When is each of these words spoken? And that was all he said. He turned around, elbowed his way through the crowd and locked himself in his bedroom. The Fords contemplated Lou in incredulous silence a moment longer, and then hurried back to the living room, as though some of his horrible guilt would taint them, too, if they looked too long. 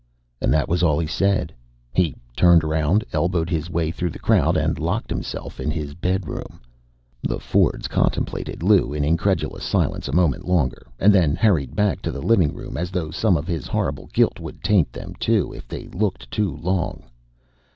And 0.41 0.51
that 0.51 0.67
was 0.67 0.81
all 0.81 0.97
he 0.97 1.05
said. 1.05 1.53
He 1.93 2.15
turned 2.35 2.63
around, 2.63 3.05
elbowed 3.13 3.51
his 3.51 3.69
way 3.69 3.91
through 3.91 4.09
the 4.09 4.17
crowd 4.17 4.57
and 4.57 4.79
locked 4.79 5.11
himself 5.11 5.59
in 5.59 5.69
his 5.69 5.93
bedroom. 5.93 6.59
The 7.21 7.39
Fords 7.39 7.87
contemplated 7.87 8.63
Lou 8.63 8.93
in 8.93 9.03
incredulous 9.05 9.63
silence 9.63 10.07
a 10.07 10.11
moment 10.11 10.47
longer, 10.47 10.87
and 10.97 11.13
then 11.13 11.35
hurried 11.35 11.75
back 11.75 12.01
to 12.01 12.11
the 12.11 12.19
living 12.19 12.51
room, 12.55 12.77
as 12.77 12.89
though 12.89 13.11
some 13.11 13.37
of 13.37 13.45
his 13.45 13.67
horrible 13.67 14.07
guilt 14.11 14.39
would 14.39 14.63
taint 14.63 14.91
them, 14.91 15.13
too, 15.19 15.53
if 15.53 15.67
they 15.67 15.85
looked 15.89 16.31
too 16.31 16.57
long. 16.57 17.03